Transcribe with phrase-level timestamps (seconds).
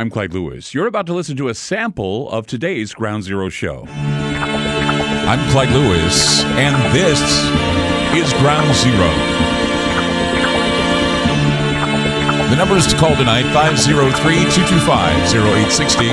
[0.00, 0.72] I'm Clyde Lewis.
[0.72, 3.84] You're about to listen to a sample of today's Ground Zero show.
[3.86, 7.20] I'm Clyde Lewis, and this
[8.16, 9.10] is Ground Zero.
[12.48, 16.06] The numbers to call tonight 503 225 0860.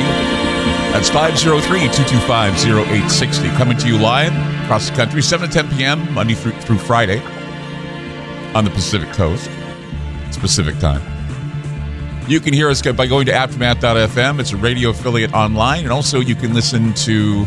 [0.91, 3.49] That's 503 225 0860.
[3.51, 4.33] Coming to you live
[4.65, 7.23] across the country, 7 to 10 p.m., Monday through, Friday
[8.53, 9.49] on the Pacific Coast.
[10.27, 11.16] It's Pacific time.
[12.27, 14.41] You can hear us by going to aftermath.fm.
[14.41, 15.83] It's a radio affiliate online.
[15.83, 17.45] And also, you can listen to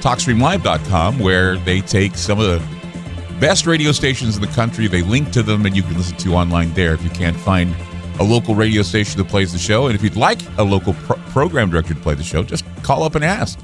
[0.00, 4.86] TalkStreamLive.com, where they take some of the best radio stations in the country.
[4.86, 7.76] They link to them, and you can listen to online there if you can't find
[8.20, 9.88] a local radio station that plays the show.
[9.88, 13.02] And if you'd like a local pro- program director to play the show, just call
[13.02, 13.58] up and ask.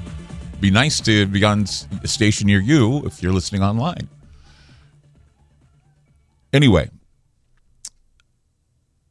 [0.59, 1.65] Be nice to be on
[2.03, 4.07] a station near you if you're listening online.
[6.53, 6.91] Anyway,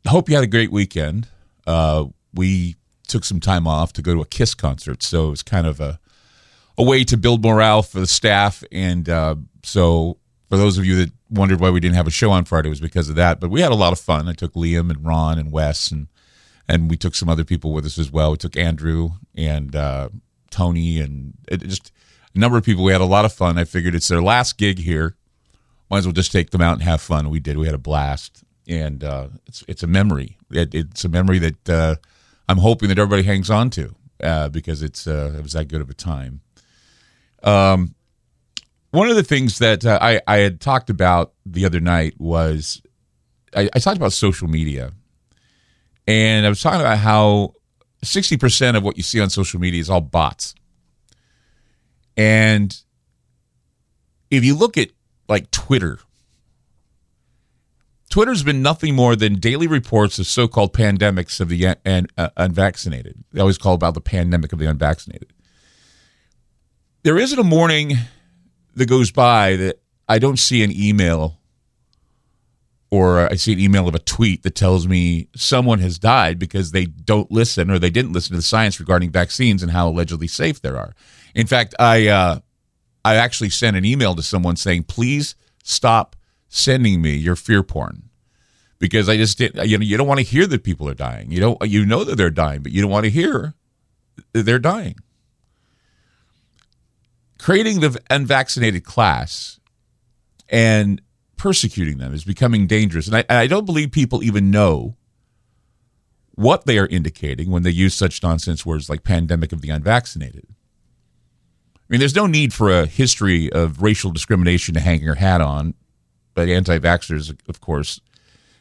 [0.06, 1.26] hope you had a great weekend
[1.68, 5.42] uh, we took some time off to go to a Kiss concert, so it was
[5.42, 6.00] kind of a
[6.78, 8.62] a way to build morale for the staff.
[8.72, 10.16] And uh, so,
[10.48, 12.80] for those of you that wondered why we didn't have a show on Friday, was
[12.80, 13.40] because of that.
[13.40, 14.28] But we had a lot of fun.
[14.28, 16.08] I took Liam and Ron and Wes, and
[16.66, 18.30] and we took some other people with us as well.
[18.30, 20.08] We took Andrew and uh,
[20.50, 21.92] Tony, and just
[22.34, 22.82] a number of people.
[22.82, 23.58] We had a lot of fun.
[23.58, 25.16] I figured it's their last gig here.
[25.90, 27.28] Might as well just take them out and have fun.
[27.28, 27.58] We did.
[27.58, 31.68] We had a blast, and uh, it's it's a memory it, it's a memory that
[31.68, 31.96] uh,
[32.48, 35.80] I'm hoping that everybody hangs on to uh, because it's uh, it was that good
[35.80, 36.40] of a time.
[37.42, 37.94] Um,
[38.90, 42.82] one of the things that uh, I, I had talked about the other night was
[43.54, 44.92] I, I talked about social media,
[46.06, 47.54] and I was talking about how
[48.02, 50.54] sixty percent of what you see on social media is all bots,
[52.16, 52.76] and
[54.30, 54.88] if you look at
[55.28, 55.98] like Twitter
[58.18, 63.22] Twitter's been nothing more than daily reports of so-called pandemics of the un- uh, unvaccinated.
[63.30, 65.32] They always call about the pandemic of the unvaccinated.
[67.04, 67.92] There isn't a morning
[68.74, 69.76] that goes by that
[70.08, 71.38] I don't see an email
[72.90, 76.72] or I see an email of a tweet that tells me someone has died because
[76.72, 80.26] they don't listen or they didn't listen to the science regarding vaccines and how allegedly
[80.26, 80.92] safe they are.
[81.36, 82.40] In fact, I uh,
[83.04, 86.16] I actually sent an email to someone saying, "Please stop
[86.48, 88.07] sending me your fear porn
[88.78, 89.68] because I just didn't.
[89.68, 91.30] You know, you don't want to hear that people are dying.
[91.30, 91.66] You don't.
[91.66, 93.54] You know that they're dying, but you don't want to hear
[94.32, 94.96] they're dying.
[97.38, 99.60] Creating the unvaccinated class
[100.48, 101.00] and
[101.36, 104.96] persecuting them is becoming dangerous, and I, I don't believe people even know
[106.34, 110.46] what they are indicating when they use such nonsense words like pandemic of the unvaccinated.
[110.48, 115.40] I mean, there's no need for a history of racial discrimination to hang your hat
[115.40, 115.74] on
[116.38, 118.00] but anti vaxxers, of course,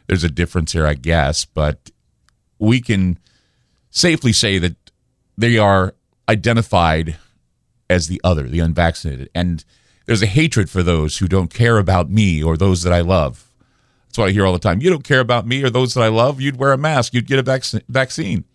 [0.08, 1.46] there's a difference here, I guess.
[1.46, 1.92] But
[2.60, 3.20] we can
[3.90, 4.76] safely say that
[5.38, 5.96] they are
[6.28, 7.18] identified
[7.90, 9.30] as the other, the unvaccinated.
[9.34, 9.64] And
[10.06, 13.46] there's a hatred for those who don't care about me or those that I love.
[14.08, 14.82] That's what I hear all the time.
[14.82, 17.28] You don't care about me or those that I love, you'd wear a mask, you'd
[17.28, 18.46] get a vac- vaccine.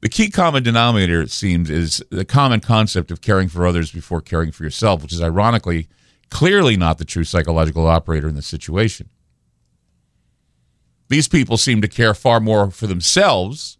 [0.00, 4.20] The key common denominator, it seems, is the common concept of caring for others before
[4.20, 5.88] caring for yourself, which is ironically
[6.30, 9.08] Clearly not the true psychological operator in the situation.
[11.08, 13.78] These people seem to care far more for themselves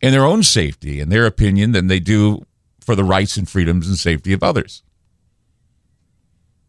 [0.00, 2.44] and their own safety and their opinion than they do
[2.80, 4.82] for the rights and freedoms and safety of others.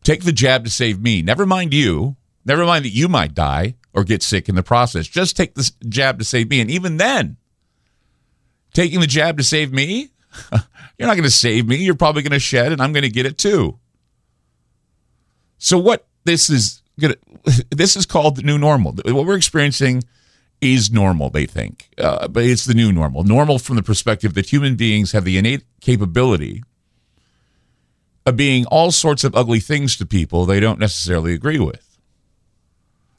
[0.04, 1.22] Take the jab to save me.
[1.22, 2.18] Never mind you.
[2.46, 5.08] Never mind that you might die or get sick in the process.
[5.08, 6.60] Just take the jab to save me.
[6.60, 7.38] And even then,
[8.74, 10.10] taking the jab to save me,
[10.52, 11.78] you're not going to save me.
[11.78, 13.80] You're probably going to shed, and I'm going to get it too.
[15.58, 17.16] So what this is gonna
[17.72, 18.94] this is called the new normal.
[19.06, 20.04] What we're experiencing
[20.62, 23.24] is normal, they think, uh, but it's the new normal.
[23.24, 26.64] Normal from the perspective that human beings have the innate capability
[28.26, 31.98] of being all sorts of ugly things to people they don't necessarily agree with.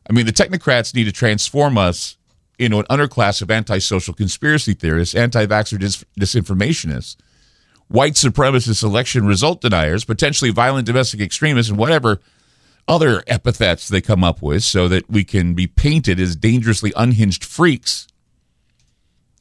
[0.09, 2.17] I mean, the technocrats need to transform us
[2.59, 7.17] into an underclass of antisocial conspiracy theorists, anti-vaxxer dis- disinformationists,
[7.89, 12.21] white supremacist election result deniers, potentially violent domestic extremists, and whatever
[12.87, 17.45] other epithets they come up with so that we can be painted as dangerously unhinged
[17.45, 18.07] freaks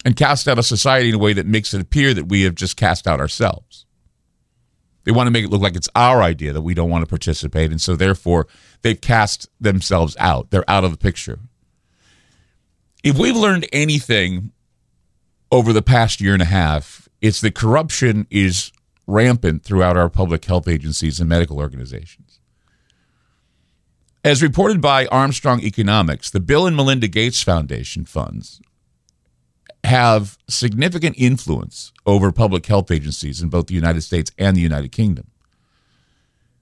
[0.06, 2.56] and cast out of society in a way that makes it appear that we have
[2.56, 3.86] just cast out ourselves.
[5.04, 7.10] They want to make it look like it's our idea that we don't want to
[7.10, 8.48] participate, and so therefore
[8.82, 10.50] they've cast themselves out.
[10.50, 11.40] They're out of the picture.
[13.04, 14.52] If we've learned anything
[15.52, 18.72] over the past year and a half, it's that corruption is
[19.06, 22.33] rampant throughout our public health agencies and medical organizations.
[24.26, 28.62] As reported by Armstrong Economics, the Bill and Melinda Gates Foundation funds
[29.84, 34.94] have significant influence over public health agencies in both the United States and the United
[34.94, 35.28] Kingdom.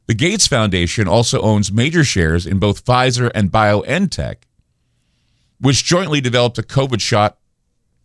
[0.08, 4.38] The Gates Foundation also owns major shares in both Pfizer and BioNTech,
[5.60, 7.38] which jointly developed a COVID shot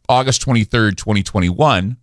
[0.07, 1.97] August 23, 2021,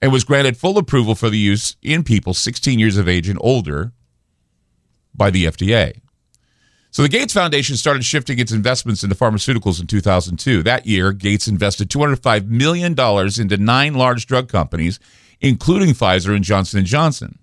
[0.00, 3.38] and was granted full approval for the use in people 16 years of age and
[3.42, 3.90] older
[5.12, 6.02] by the FDA.
[6.96, 10.62] So the Gates Foundation started shifting its investments into pharmaceuticals in 2002.
[10.62, 14.98] That year, Gates invested $205 million into nine large drug companies,
[15.38, 17.38] including Pfizer and Johnson & Johnson.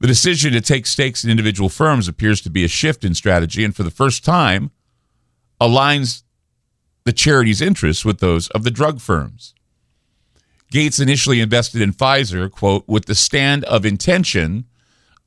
[0.00, 3.66] The decision to take stakes in individual firms appears to be a shift in strategy
[3.66, 4.70] and for the first time
[5.60, 6.22] aligns
[7.04, 9.54] the charity's interests with those of the drug firms.
[10.70, 14.64] Gates initially invested in Pfizer, quote, with the stand of intention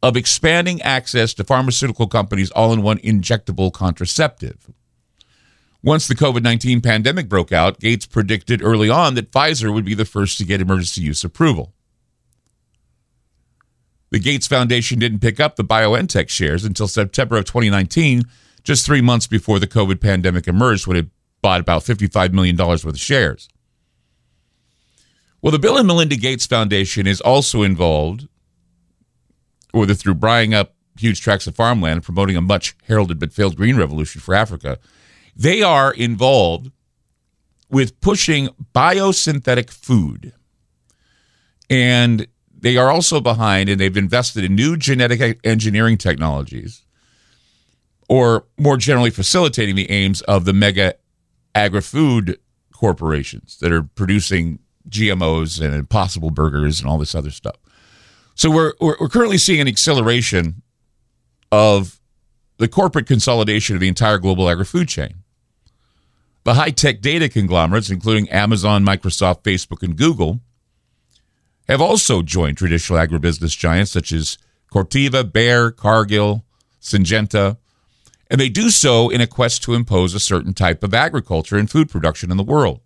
[0.04, 4.70] of expanding access to pharmaceutical companies' all in one injectable contraceptive.
[5.84, 9.94] Once the COVID 19 pandemic broke out, Gates predicted early on that Pfizer would be
[9.94, 11.74] the first to get emergency use approval.
[14.10, 18.24] The Gates Foundation didn't pick up the BioNTech shares until September of 2019,
[18.64, 21.08] just three months before the COVID pandemic emerged, when it
[21.42, 23.50] bought about $55 million worth of shares.
[25.42, 28.28] Well, the Bill and Melinda Gates Foundation is also involved,
[29.78, 33.56] whether through buying up huge tracts of farmland and promoting a much heralded but failed
[33.56, 34.80] green revolution for Africa.
[35.36, 36.72] They are involved
[37.70, 40.34] with pushing biosynthetic food.
[41.70, 42.28] And
[42.60, 46.84] they are also behind and they've invested in new genetic engineering technologies
[48.10, 50.96] or more generally facilitating the aims of the mega
[51.54, 52.40] agri-food
[52.72, 54.60] corporations that are producing
[54.90, 57.56] GMOs and impossible burgers and all this other stuff.
[58.38, 60.62] So we're, we're currently seeing an acceleration
[61.52, 62.00] of
[62.58, 65.24] the corporate consolidation of the entire global agri-food chain.
[66.44, 70.40] The high-tech data conglomerates, including Amazon, Microsoft, Facebook, and Google,
[71.68, 74.38] have also joined traditional agribusiness giants such as
[74.72, 76.46] Corteva, Bayer, Cargill,
[76.80, 77.58] Syngenta,
[78.30, 81.72] and they do so in a quest to impose a certain type of agriculture and
[81.72, 82.82] food production in the world.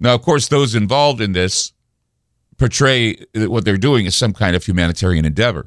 [0.00, 1.73] Now, of course, those involved in this
[2.58, 5.66] portray what they're doing as some kind of humanitarian endeavor.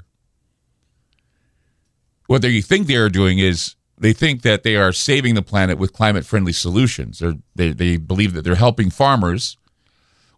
[2.28, 5.78] What they think they are doing is they think that they are saving the planet
[5.78, 7.20] with climate friendly solutions.
[7.20, 9.58] They're, they they believe that they're helping farmers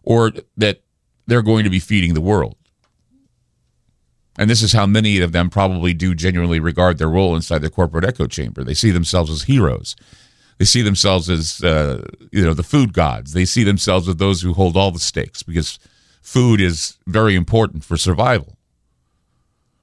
[0.02, 0.82] or that
[1.26, 2.56] they're going to be feeding the world.
[4.38, 7.70] And this is how many of them probably do genuinely regard their role inside the
[7.70, 8.64] corporate echo chamber.
[8.64, 9.96] They see themselves as heroes.
[10.58, 13.32] They see themselves as uh, you know the food gods.
[13.32, 15.78] They see themselves as those who hold all the stakes because
[16.20, 18.56] food is very important for survival.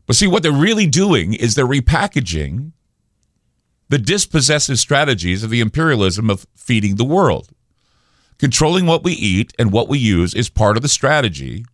[0.06, 2.72] But see, what they're really doing is they're repackaging
[3.90, 7.50] the dispossessive strategies of the imperialism of feeding the world.
[8.38, 11.66] Controlling what we eat and what we use is part of the strategy,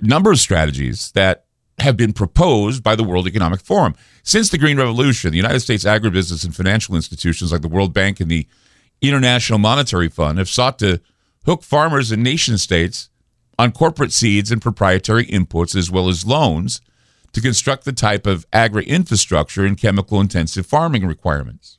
[0.00, 1.44] number of strategies that
[1.78, 3.94] have been proposed by the World Economic Forum.
[4.24, 8.20] Since the Green Revolution, the United States agribusiness and financial institutions like the World Bank
[8.20, 8.46] and the
[9.00, 11.00] International Monetary Fund have sought to
[11.48, 13.08] hook farmers and nation states
[13.58, 16.82] on corporate seeds and proprietary inputs as well as loans
[17.32, 21.78] to construct the type of agri infrastructure and chemical intensive farming requirements.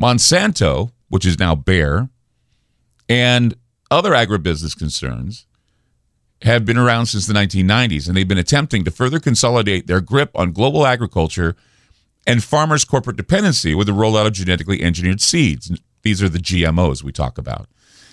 [0.00, 2.08] Monsanto, which is now Bayer,
[3.08, 3.54] and
[3.92, 5.46] other agribusiness concerns
[6.42, 10.32] have been around since the 1990s, and they've been attempting to further consolidate their grip
[10.34, 11.54] on global agriculture
[12.26, 15.70] and farmers' corporate dependency with the rollout of genetically engineered seeds.
[16.02, 17.68] These are the GMOs we talk about.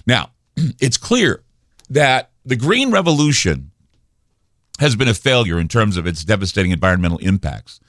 [0.05, 0.31] Now,
[0.79, 1.43] it's clear
[1.89, 3.71] that the Green Revolution
[4.79, 7.79] has been a failure in terms of its devastating environmental impacts.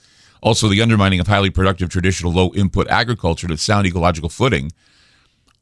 [0.43, 4.73] Also, the undermining of highly productive traditional low input agriculture to sound ecological footing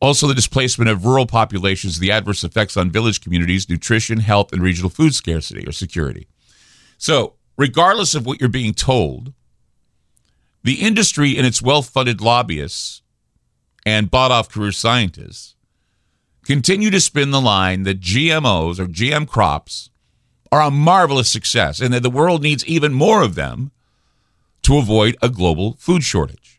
[0.01, 4.63] also, the displacement of rural populations, the adverse effects on village communities, nutrition, health, and
[4.63, 6.29] regional food scarcity or security.
[6.99, 9.33] So, regardless of what you're being told,
[10.63, 13.03] the industry and its well funded lobbyists
[13.89, 15.55] and bought off career scientists
[16.45, 19.91] continue to spin the line that GMOs or GM crops
[20.51, 23.71] are a marvelous success and that the world needs even more of them
[24.63, 26.59] to avoid a global food shortage.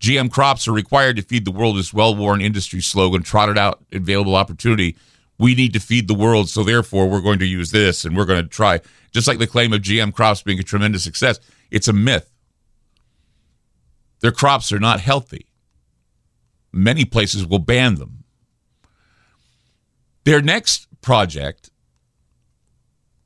[0.00, 3.84] GM crops are required to feed the world this well worn industry slogan, trotted out
[3.92, 4.96] available opportunity.
[5.38, 8.24] We need to feed the world, so therefore we're going to use this and we're
[8.24, 8.80] going to try.
[9.12, 12.30] Just like the claim of GM crops being a tremendous success, it's a myth.
[14.20, 15.46] Their crops are not healthy.
[16.74, 18.24] Many places will ban them.
[20.24, 21.70] Their next project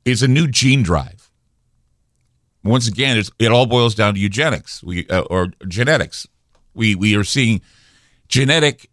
[0.05, 1.31] is a new gene drive.
[2.63, 6.27] Once again, it all boils down to eugenics we, uh, or genetics
[6.73, 7.61] We we are seeing
[8.27, 8.89] genetic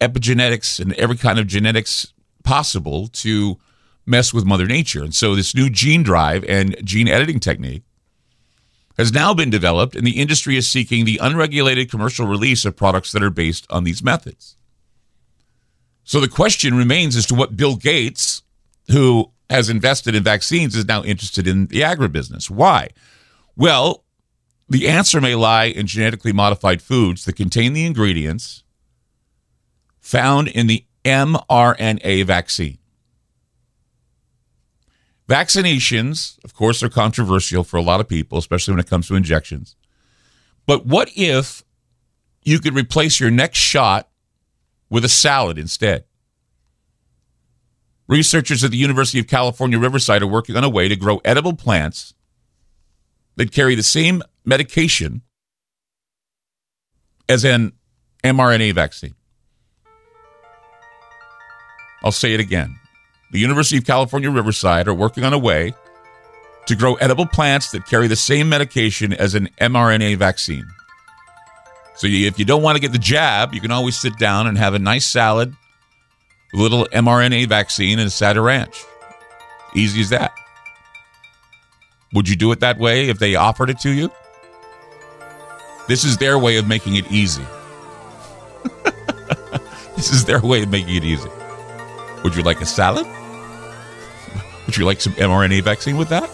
[0.00, 2.12] epigenetics and every kind of genetics
[2.42, 3.58] possible to
[4.06, 5.02] mess with Mother Nature.
[5.02, 7.83] And so this new gene drive and gene editing technique
[8.96, 13.12] has now been developed, and the industry is seeking the unregulated commercial release of products
[13.12, 14.56] that are based on these methods.
[16.04, 18.42] So the question remains as to what Bill Gates,
[18.90, 22.50] who has invested in vaccines, is now interested in the agribusiness.
[22.50, 22.88] Why?
[23.56, 24.04] Well,
[24.68, 28.62] the answer may lie in genetically modified foods that contain the ingredients
[30.00, 32.78] found in the mRNA vaccine.
[35.28, 39.14] Vaccinations, of course, are controversial for a lot of people, especially when it comes to
[39.14, 39.74] injections.
[40.66, 41.64] But what if
[42.42, 44.08] you could replace your next shot
[44.90, 46.04] with a salad instead?
[48.06, 51.54] Researchers at the University of California, Riverside are working on a way to grow edible
[51.54, 52.12] plants
[53.36, 55.22] that carry the same medication
[57.30, 57.72] as an
[58.22, 59.14] mRNA vaccine.
[62.02, 62.78] I'll say it again
[63.34, 65.74] the University of California, Riverside are working on a way
[66.66, 70.64] to grow edible plants that carry the same medication as an mRNA vaccine.
[71.96, 74.56] So if you don't want to get the jab, you can always sit down and
[74.56, 75.52] have a nice salad
[76.54, 78.84] a little mRNA vaccine and a side of ranch.
[79.74, 80.32] Easy as that.
[82.12, 84.12] Would you do it that way if they offered it to you?
[85.88, 87.44] This is their way of making it easy.
[89.96, 91.28] this is their way of making it easy.
[92.22, 93.06] Would you like a salad?
[94.74, 96.28] Would you like some mRNA vaccine with that?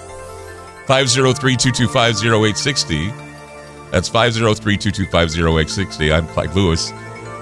[0.87, 3.09] 503 225 0860.
[3.90, 6.11] That's 503 225 0860.
[6.11, 6.90] I'm Clyde Lewis.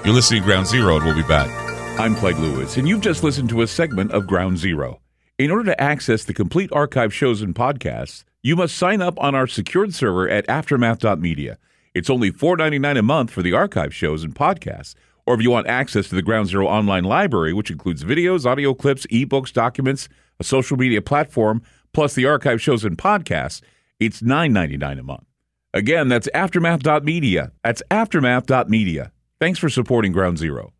[0.03, 1.49] You're listening to Ground Zero, and we'll be back.
[1.97, 4.99] I'm Clyde Lewis, and you've just listened to a segment of Ground Zero.
[5.37, 9.35] In order to access the complete archive shows and podcasts, you must sign up on
[9.35, 11.57] our secured server at aftermath.media.
[11.93, 14.95] It's only $4.99 a month for the archive shows and podcasts.
[15.25, 18.73] Or if you want access to the Ground Zero online library, which includes videos, audio
[18.73, 21.61] clips, ebooks, documents, a social media platform,
[21.93, 23.61] plus the archive shows and podcasts,
[23.99, 25.25] it's $9.99 a month.
[25.73, 27.51] Again, that's aftermath.media.
[27.63, 29.11] That's aftermath.media.
[29.39, 30.73] Thanks for supporting Ground Zero.